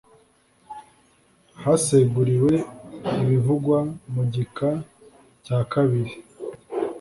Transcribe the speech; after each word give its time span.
haseguriwe 1.63 2.53
ibivugwa 3.21 3.77
mu 4.13 4.23
gika 4.33 4.69
cya 5.45 5.59
kabiri 5.71 6.13